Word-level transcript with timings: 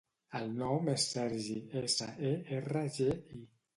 El 0.37 0.47
nom 0.61 0.87
és 0.93 1.05
Sergi: 1.11 1.57
essa, 1.81 2.07
e, 2.31 2.35
erra, 2.61 2.87
ge, 2.97 3.11
i. 3.43 3.45